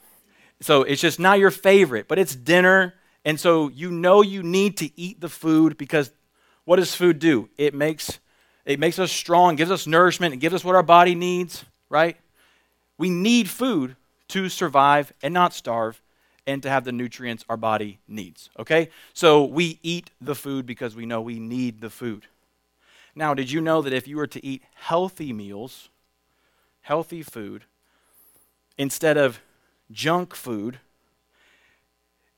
[0.60, 2.96] so it's just not your favorite, but it's dinner.
[3.24, 6.12] And so you know you need to eat the food because
[6.66, 7.50] what does food do?
[7.58, 8.20] It makes,
[8.66, 12.18] it makes us strong, gives us nourishment, it gives us what our body needs, right?
[12.98, 13.96] We need food
[14.30, 16.02] to survive and not starve
[16.48, 18.50] and to have the nutrients our body needs.
[18.60, 18.90] Okay?
[19.14, 22.28] So we eat the food because we know we need the food.
[23.16, 25.90] Now, did you know that if you were to eat healthy meals,
[26.82, 27.64] healthy food,
[28.78, 29.40] instead of
[29.92, 30.80] junk food,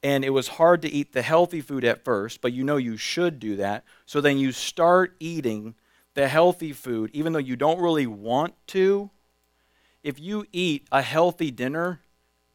[0.04, 2.96] and it was hard to eat the healthy food at first, but you know you
[2.96, 5.74] should do that, so then you start eating
[6.14, 9.10] the healthy food, even though you don't really want to.
[10.04, 12.02] If you eat a healthy dinner,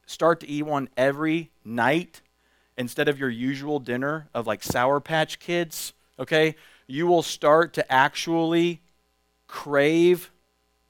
[0.06, 2.20] start to eat one every night
[2.76, 6.54] instead of your usual dinner of like Sour Patch Kids, okay?
[6.92, 8.80] you will start to actually
[9.46, 10.30] crave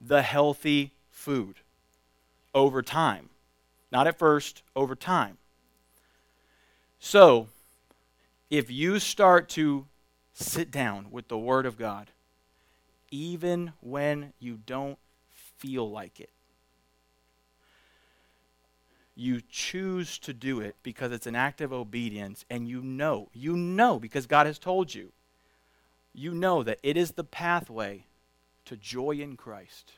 [0.01, 1.57] the healthy food
[2.55, 3.29] over time.
[3.93, 5.39] Not at first, over time.
[6.99, 7.47] So,
[8.51, 9.87] if you start to
[10.33, 12.09] sit down with the Word of God,
[13.13, 14.99] even when you don't
[15.59, 16.31] feel like it,
[19.23, 23.57] you choose to do it because it's an act of obedience, and you know, you
[23.57, 25.13] know because God has told you
[26.15, 28.05] you know that it is the pathway
[28.65, 29.93] to joy in Christ.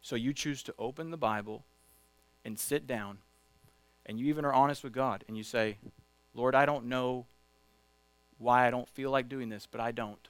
[0.00, 1.64] So you choose to open the Bible
[2.44, 3.18] and sit down,
[4.06, 5.78] and you even are honest with God, and you say,
[6.34, 7.26] Lord, I don't know
[8.38, 10.28] why I don't feel like doing this, but I don't.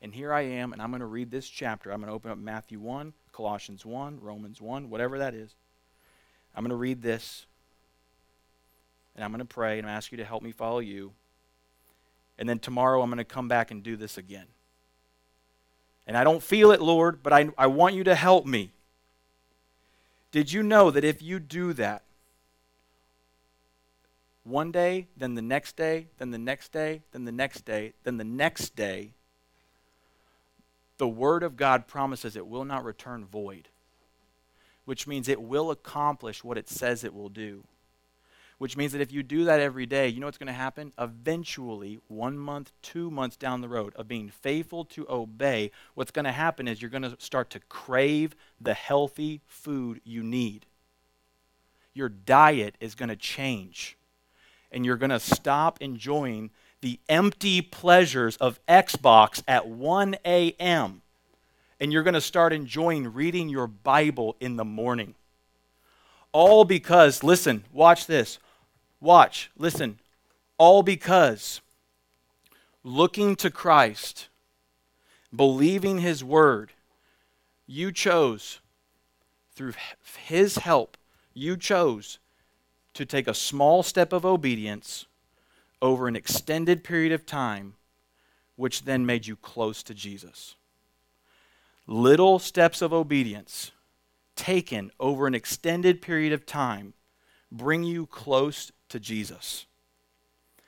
[0.00, 1.92] And here I am, and I'm going to read this chapter.
[1.92, 5.54] I'm going to open up Matthew 1, Colossians 1, Romans 1, whatever that is.
[6.54, 7.46] I'm going to read this,
[9.14, 11.12] and I'm going to pray, and ask you to help me follow you
[12.40, 14.46] and then tomorrow I'm going to come back and do this again.
[16.06, 18.72] And I don't feel it, Lord, but I, I want you to help me.
[20.32, 22.02] Did you know that if you do that,
[24.42, 28.16] one day, then the next day, then the next day, then the next day, then
[28.16, 29.12] the next day,
[31.00, 33.68] the Word of God promises it will not return void,
[34.84, 37.64] which means it will accomplish what it says it will do
[38.60, 40.92] which means that if you do that every day, you know what's going to happen?
[40.98, 46.26] Eventually, one month, two months down the road of being faithful to obey, what's going
[46.26, 50.66] to happen is you're going to start to crave the healthy food you need.
[51.94, 53.96] Your diet is going to change,
[54.70, 61.02] and you're going to stop enjoying the empty pleasures of Xbox at 1 a.m.,
[61.78, 65.14] and you're going to start enjoying reading your Bible in the morning.
[66.32, 68.38] All because, listen, watch this
[69.00, 69.98] Watch, listen.
[70.58, 71.62] All because
[72.84, 74.28] looking to Christ,
[75.34, 76.72] believing His word,
[77.66, 78.60] you chose,
[79.54, 79.72] through
[80.26, 80.98] His help,
[81.32, 82.18] you chose
[82.92, 85.06] to take a small step of obedience
[85.82, 87.74] over an extended period of time,
[88.56, 90.54] which then made you close to Jesus.
[91.86, 93.72] Little steps of obedience
[94.36, 96.94] taken over an extended period of time
[97.50, 99.66] bring you close to Jesus.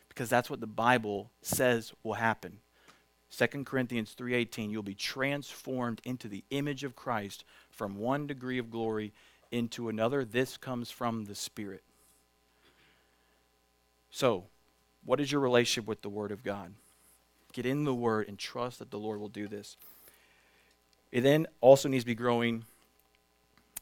[0.09, 2.59] Because that's what the Bible says will happen.
[3.31, 8.71] 2 Corinthians 3:18 you'll be transformed into the image of Christ from one degree of
[8.71, 9.13] glory
[9.51, 11.83] into another this comes from the spirit.
[14.11, 14.49] So,
[15.05, 16.75] what is your relationship with the word of God?
[17.53, 19.77] Get in the word and trust that the Lord will do this.
[21.11, 22.65] It then also needs to be growing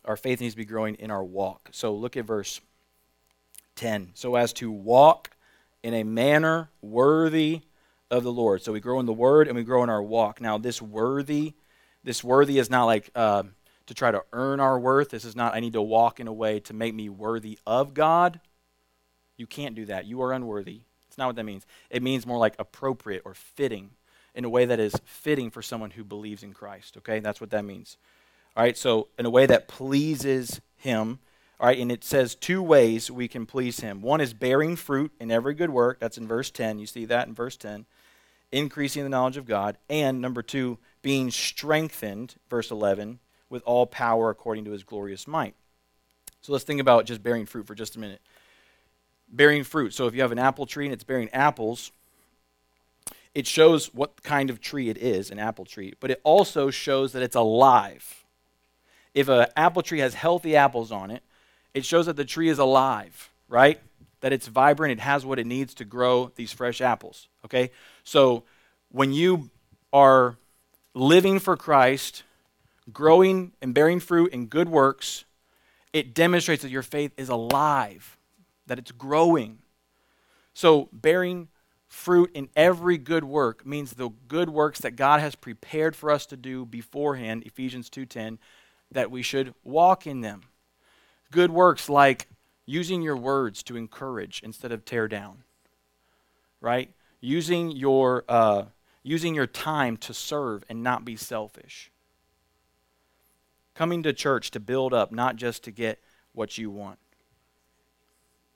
[0.05, 1.69] our faith needs to be growing in our walk.
[1.73, 2.61] So look at verse
[3.77, 5.31] 10 so as to walk
[5.83, 7.63] in a manner worthy
[8.11, 8.63] of the Lord.
[8.63, 10.41] So we grow in the word and we grow in our walk.
[10.41, 11.55] Now, this worthy,
[12.03, 13.45] this worthy is not like uh,
[13.87, 15.11] to try to earn our worth.
[15.11, 17.95] This is not, I need to walk in a way to make me worthy of
[17.95, 18.41] God.
[19.37, 20.07] You can't do that.
[20.07, 20.83] You are unworthy.
[21.21, 21.67] Not what that means.
[21.91, 23.91] It means more like appropriate or fitting
[24.35, 26.97] in a way that is fitting for someone who believes in Christ.
[26.97, 27.21] Okay?
[27.21, 27.99] That's what that means.
[28.57, 28.77] All right?
[28.77, 31.19] So, in a way that pleases Him.
[31.61, 31.79] All right?
[31.79, 34.01] And it says two ways we can please Him.
[34.01, 36.01] One is bearing fruit in every good work.
[36.01, 36.79] That's in verse 10.
[36.79, 37.85] You see that in verse 10.
[38.51, 39.77] Increasing the knowledge of God.
[39.91, 45.55] And number two, being strengthened, verse 11, with all power according to His glorious might.
[46.41, 48.23] So, let's think about just bearing fruit for just a minute.
[49.31, 49.95] Bearing fruit.
[49.95, 51.93] So, if you have an apple tree and it's bearing apples,
[53.35, 57.13] it shows what kind of tree it is, an apple tree, but it also shows
[57.13, 58.25] that it's alive.
[59.15, 61.23] If an apple tree has healthy apples on it,
[61.75, 63.81] it shows that the tree is alive, right?
[64.21, 67.71] That it's vibrant, it has what it needs to grow these fresh apples, okay?
[68.05, 68.45] So
[68.91, 69.51] when you
[69.93, 70.37] are
[70.95, 72.25] living for Christ,
[72.93, 75.25] growing and bearing fruit in good works,
[75.93, 78.17] it demonstrates that your faith is alive,
[78.71, 79.59] that it's growing.
[80.55, 81.49] So bearing
[81.89, 86.25] fruit in every good work means the good works that God has prepared for us
[86.27, 88.39] to do beforehand, Ephesians 2:10,
[88.93, 90.43] that we should walk in them.
[91.33, 92.29] Good works like
[92.65, 95.43] using your words to encourage instead of tear down.
[96.61, 96.95] Right?
[97.21, 98.67] Using your uh,
[99.03, 101.91] using your time to serve and not be selfish.
[103.75, 105.99] Coming to church to build up, not just to get
[106.33, 107.01] what you want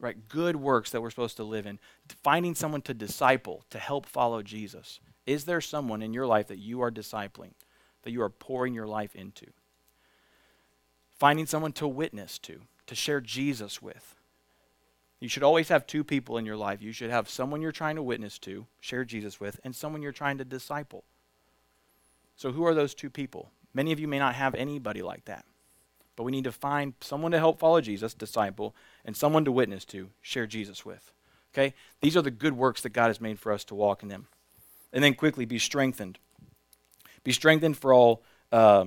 [0.04, 0.28] right?
[0.28, 1.78] Good works that we're supposed to live in.
[2.22, 5.00] Finding someone to disciple, to help follow Jesus.
[5.26, 7.52] Is there someone in your life that you are discipling,
[8.02, 9.46] that you are pouring your life into?
[11.18, 14.14] Finding someone to witness to, to share Jesus with.
[15.20, 16.82] You should always have two people in your life.
[16.82, 20.12] You should have someone you're trying to witness to, share Jesus with, and someone you're
[20.12, 21.04] trying to disciple.
[22.36, 23.50] So, who are those two people?
[23.72, 25.46] Many of you may not have anybody like that.
[26.16, 28.74] But we need to find someone to help follow Jesus, disciple,
[29.04, 31.12] and someone to witness to, share Jesus with.
[31.52, 31.74] Okay?
[32.00, 34.26] These are the good works that God has made for us to walk in them.
[34.92, 36.18] And then quickly, be strengthened.
[37.24, 38.22] Be strengthened for all,
[38.52, 38.84] uh,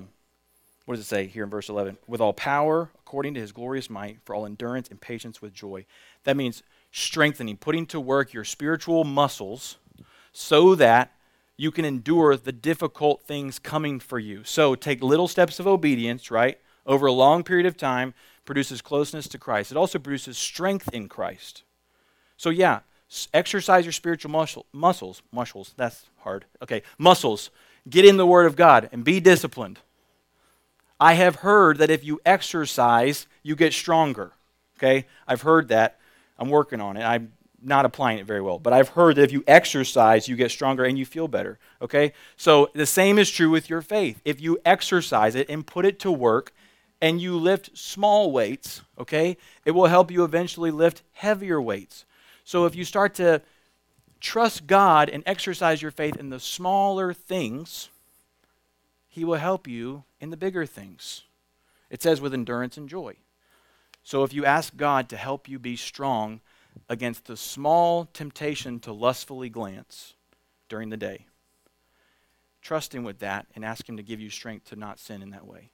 [0.86, 1.98] what does it say here in verse 11?
[2.06, 5.84] With all power, according to his glorious might, for all endurance and patience with joy.
[6.24, 6.62] That means
[6.92, 9.76] strengthening, putting to work your spiritual muscles
[10.32, 11.12] so that
[11.56, 14.44] you can endure the difficult things coming for you.
[14.44, 16.58] So take little steps of obedience, right?
[16.88, 19.70] Over a long period of time produces closeness to Christ.
[19.70, 21.62] It also produces strength in Christ.
[22.36, 22.80] So, yeah,
[23.34, 25.22] exercise your spiritual muscle, muscles.
[25.30, 26.46] Muscles, that's hard.
[26.62, 27.50] Okay, muscles.
[27.88, 29.78] Get in the Word of God and be disciplined.
[30.98, 34.32] I have heard that if you exercise, you get stronger.
[34.78, 35.98] Okay, I've heard that.
[36.38, 37.02] I'm working on it.
[37.02, 40.50] I'm not applying it very well, but I've heard that if you exercise, you get
[40.50, 41.58] stronger and you feel better.
[41.82, 44.20] Okay, so the same is true with your faith.
[44.24, 46.52] If you exercise it and put it to work,
[47.00, 52.04] and you lift small weights, okay, it will help you eventually lift heavier weights.
[52.44, 53.42] So if you start to
[54.20, 57.88] trust God and exercise your faith in the smaller things,
[59.08, 61.22] He will help you in the bigger things.
[61.90, 63.14] It says with endurance and joy.
[64.02, 66.40] So if you ask God to help you be strong
[66.88, 70.14] against the small temptation to lustfully glance
[70.68, 71.26] during the day,
[72.60, 75.30] trust Him with that and ask Him to give you strength to not sin in
[75.30, 75.70] that way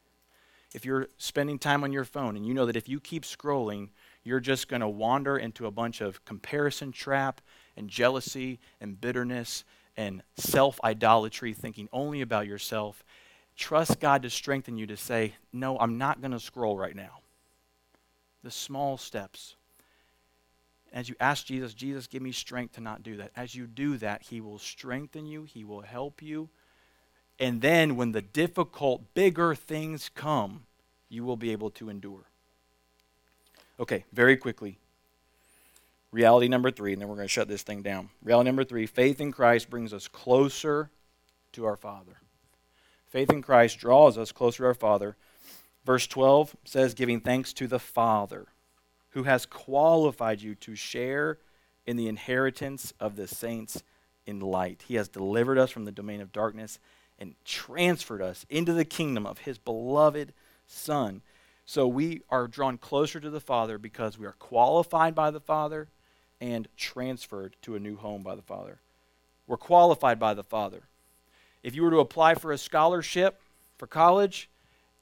[0.74, 3.90] if you're spending time on your phone and you know that if you keep scrolling,
[4.24, 7.40] you're just going to wander into a bunch of comparison trap
[7.76, 9.64] and jealousy and bitterness
[9.96, 13.04] and self idolatry, thinking only about yourself.
[13.56, 17.20] Trust God to strengthen you to say, No, I'm not going to scroll right now.
[18.42, 19.54] The small steps.
[20.92, 23.30] As you ask Jesus, Jesus, give me strength to not do that.
[23.36, 26.48] As you do that, He will strengthen you, He will help you.
[27.38, 30.64] And then when the difficult, bigger things come,
[31.08, 32.24] you will be able to endure.
[33.80, 34.78] Okay, very quickly.
[36.12, 38.08] Reality number three, and then we're going to shut this thing down.
[38.22, 40.90] Reality number three faith in Christ brings us closer
[41.52, 42.18] to our Father.
[43.08, 45.16] Faith in Christ draws us closer to our Father.
[45.84, 48.46] Verse 12 says, giving thanks to the Father
[49.10, 51.38] who has qualified you to share
[51.86, 53.82] in the inheritance of the saints
[54.26, 54.84] in light.
[54.88, 56.78] He has delivered us from the domain of darkness
[57.18, 60.32] and transferred us into the kingdom of his beloved
[60.66, 61.22] Son.
[61.66, 65.88] So we are drawn closer to the Father because we are qualified by the Father
[66.40, 68.78] and transferred to a new home by the Father.
[69.46, 70.82] We're qualified by the Father.
[71.62, 73.40] If you were to apply for a scholarship
[73.78, 74.48] for college,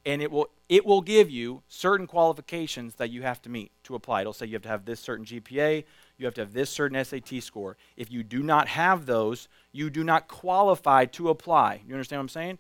[0.05, 3.95] and it will it will give you certain qualifications that you have to meet to
[3.95, 4.23] apply.
[4.23, 5.85] It'll say you have to have this certain GPA,
[6.23, 7.77] You have to have this certain SAT score.
[7.97, 11.83] If you do not have those, you do not qualify to apply.
[11.85, 12.59] You understand what I'm saying?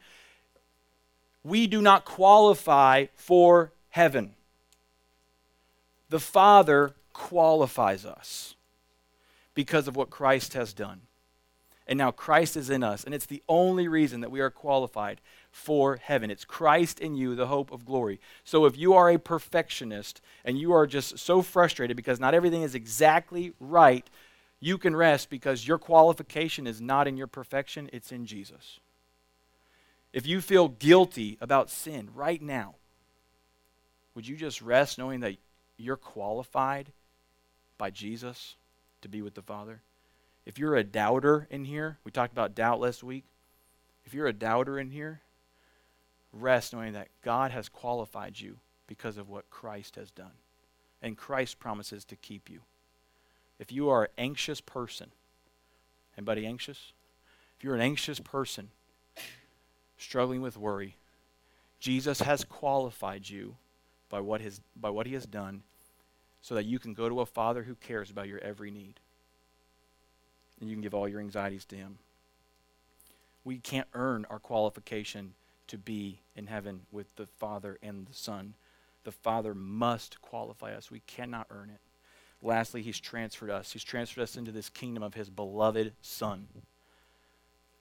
[1.44, 4.34] We do not qualify for heaven.
[6.08, 8.56] The Father qualifies us
[9.54, 11.02] because of what Christ has done.
[11.86, 15.20] And now Christ is in us, and it's the only reason that we are qualified
[15.52, 16.30] for heaven.
[16.30, 18.18] It's Christ in you, the hope of glory.
[18.42, 22.62] So if you are a perfectionist and you are just so frustrated because not everything
[22.62, 24.08] is exactly right,
[24.58, 28.80] you can rest because your qualification is not in your perfection, it's in Jesus.
[30.12, 32.76] If you feel guilty about sin right now,
[34.14, 35.36] would you just rest knowing that
[35.76, 36.92] you're qualified
[37.76, 38.56] by Jesus
[39.02, 39.82] to be with the Father?
[40.46, 43.24] If you're a doubter in here, we talked about doubt last week.
[44.04, 45.20] If you're a doubter in here,
[46.32, 50.32] rest knowing that God has qualified you because of what Christ has done.
[51.00, 52.60] And Christ promises to keep you.
[53.58, 55.10] If you are an anxious person,
[56.16, 56.92] anybody anxious?
[57.56, 58.70] If you're an anxious person
[59.96, 60.96] struggling with worry,
[61.78, 63.56] Jesus has qualified you
[64.08, 65.62] by what, his, by what he has done
[66.40, 69.00] so that you can go to a Father who cares about your every need.
[70.60, 71.98] And you can give all your anxieties to him.
[73.44, 75.34] We can't earn our qualification
[75.68, 78.54] to be in heaven with the Father and the Son.
[79.04, 80.90] The Father must qualify us.
[80.90, 81.80] We cannot earn it.
[82.42, 83.72] Lastly, He's transferred us.
[83.72, 86.48] He's transferred us into this kingdom of His beloved Son.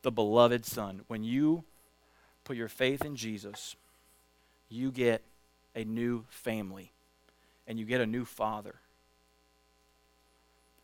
[0.03, 1.01] The beloved Son.
[1.07, 1.63] When you
[2.43, 3.75] put your faith in Jesus,
[4.69, 5.21] you get
[5.75, 6.91] a new family
[7.67, 8.75] and you get a new father.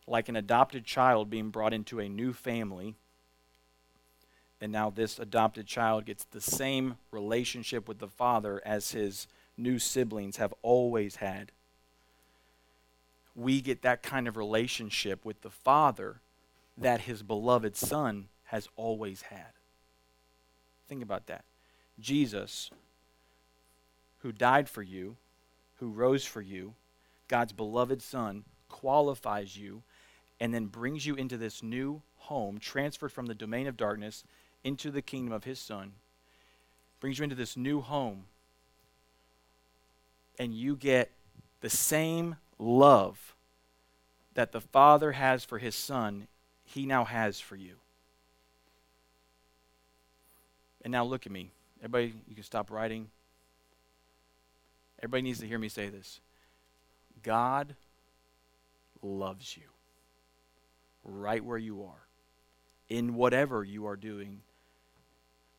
[0.06, 2.96] Like an adopted child being brought into a new family
[4.60, 9.80] and now this adopted child gets the same relationship with the father as his new
[9.80, 11.52] siblings have always had.
[13.36, 16.22] We get that kind of relationship with the father
[16.78, 19.52] that his beloved son has always had.
[20.88, 21.44] Think about that.
[22.00, 22.72] Jesus,
[24.20, 25.18] who died for you,
[25.76, 26.74] who rose for you,
[27.28, 29.84] God's beloved son, qualifies you
[30.40, 34.24] and then brings you into this new home, transferred from the domain of darkness
[34.64, 35.94] into the kingdom of his son,
[37.00, 38.26] brings you into this new home,
[40.40, 41.12] and you get
[41.62, 43.36] the same love
[44.34, 46.28] that the Father has for his son,
[46.64, 47.76] he now has for you.
[50.84, 51.52] And now look at me.
[51.80, 53.10] Everybody, you can stop writing.
[55.00, 56.20] Everybody needs to hear me say this.
[57.24, 57.76] God
[59.02, 59.64] loves you
[61.04, 62.08] right where you are,
[62.90, 64.42] in whatever you are doing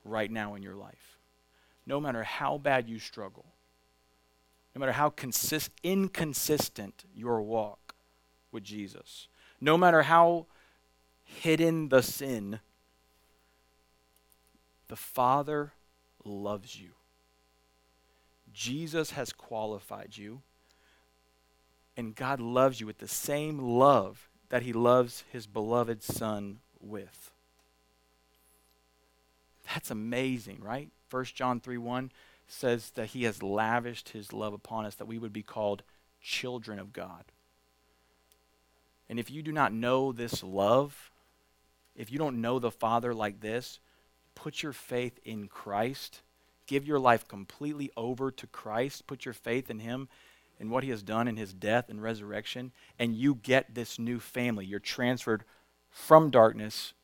[0.05, 1.19] right now in your life.
[1.87, 3.47] No matter how bad you struggle,
[4.75, 7.95] no matter how consist- inconsistent your walk
[8.53, 9.29] with Jesus,
[9.61, 10.47] no matter how
[11.25, 12.61] hidden the sin,
[14.89, 15.73] the Father
[16.25, 16.91] loves you.
[18.53, 20.43] Jesus has qualified you,
[21.97, 27.31] and God loves you with the same love that He loves His beloved Son with.
[29.73, 30.91] That's amazing, right?
[31.11, 32.13] 1 John 3 1
[32.47, 35.83] says that he has lavished his love upon us, that we would be called
[36.23, 37.25] children of God.
[39.09, 41.11] And if you do not know this love,
[41.95, 43.79] if you don't know the Father like this,
[44.35, 46.23] put your faith in Christ.
[46.67, 49.07] Give your life completely over to Christ.
[49.07, 50.09] Put your faith in Him
[50.61, 54.19] and what He has done in His death and resurrection, and you get this new
[54.19, 54.65] family.
[54.65, 55.45] You're transferred
[55.91, 56.95] from darkness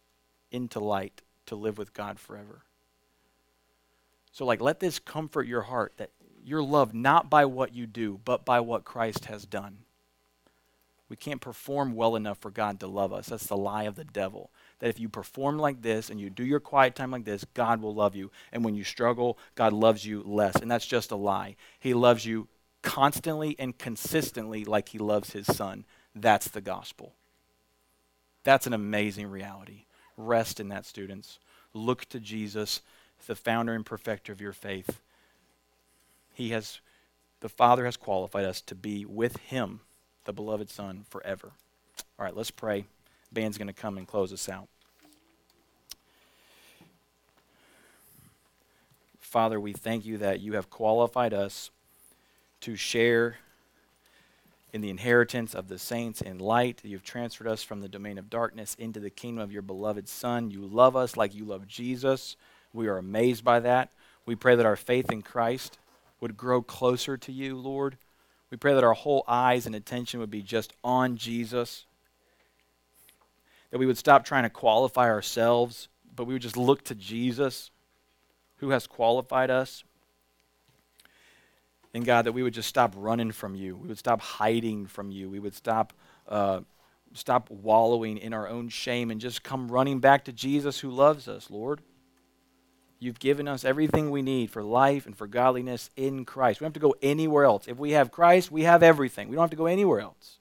[0.50, 2.62] into light to live with God forever.
[4.32, 6.11] So, like, let this comfort your heart that
[6.45, 9.78] you're loved not by what you do, but by what Christ has done.
[11.09, 13.28] We can't perform well enough for God to love us.
[13.28, 14.51] That's the lie of the devil.
[14.78, 17.80] That if you perform like this and you do your quiet time like this, God
[17.80, 18.30] will love you.
[18.53, 20.57] And when you struggle, God loves you less.
[20.57, 21.57] And that's just a lie.
[21.78, 22.49] He loves you
[22.82, 25.84] constantly and consistently like he loves his son.
[26.14, 27.14] That's the gospel.
[28.42, 29.84] That's an amazing reality.
[30.16, 31.38] Rest in that, students.
[31.72, 32.80] Look to Jesus,
[33.26, 35.00] the founder and perfecter of your faith.
[36.32, 36.80] He has,
[37.40, 39.80] the Father has qualified us to be with Him,
[40.24, 41.52] the beloved Son, forever.
[42.18, 42.86] All right, let's pray.
[43.32, 44.68] Band's going to come and close us out.
[49.20, 51.70] Father, we thank you that you have qualified us
[52.60, 53.38] to share
[54.74, 56.80] in the inheritance of the saints in light.
[56.82, 60.50] You've transferred us from the domain of darkness into the kingdom of your beloved Son.
[60.50, 62.36] You love us like you love Jesus.
[62.72, 63.90] We are amazed by that.
[64.26, 65.78] We pray that our faith in Christ
[66.20, 67.98] would grow closer to you, Lord.
[68.50, 71.86] We pray that our whole eyes and attention would be just on Jesus.
[73.74, 77.72] that we would stop trying to qualify ourselves, but we would just look to Jesus
[78.58, 79.82] who has qualified us.
[81.95, 83.76] And God, that we would just stop running from you.
[83.76, 85.30] We would stop hiding from you.
[85.30, 85.92] We would stop,
[86.28, 86.62] uh,
[87.12, 91.28] stop wallowing in our own shame and just come running back to Jesus who loves
[91.28, 91.80] us, Lord.
[92.99, 96.61] You've given us everything we need for life and for godliness in Christ.
[96.61, 97.68] We don't have to go anywhere else.
[97.68, 99.28] If we have Christ, we have everything.
[99.28, 100.38] We don't have to go anywhere else.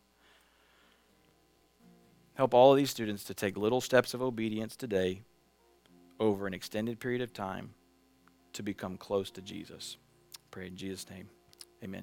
[2.35, 5.21] Help all of these students to take little steps of obedience today
[6.19, 7.71] over an extended period of time
[8.53, 9.97] to become close to Jesus.
[10.49, 11.29] Pray in Jesus' name.